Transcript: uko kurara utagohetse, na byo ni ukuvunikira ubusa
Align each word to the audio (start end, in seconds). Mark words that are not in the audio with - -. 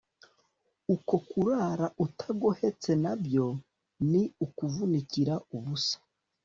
uko 0.95 1.13
kurara 1.29 1.85
utagohetse, 2.05 2.91
na 3.03 3.11
byo 3.23 3.47
ni 4.09 4.23
ukuvunikira 4.45 5.35
ubusa 5.55 5.97